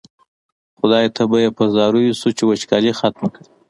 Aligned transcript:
خدای 0.77 1.07
ته 1.15 1.23
به 1.29 1.37
یې 1.43 1.49
په 1.57 1.63
زاریو 1.75 2.17
شو 2.19 2.29
چې 2.37 2.43
وچکالي 2.45 2.91
ختمه 2.99 3.27
کړي. 3.33 3.45